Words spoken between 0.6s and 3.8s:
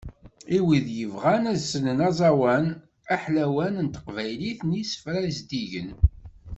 wid yebɣan ad slen aẓawan aḥlawan